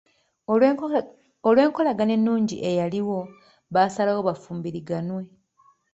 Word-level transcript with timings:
Olw'enkolagana 1.47 2.11
ennungi 2.17 2.55
eyaliwo 2.69 3.19
baasalawo 3.73 4.21
bafumbiriganwe. 4.27 5.21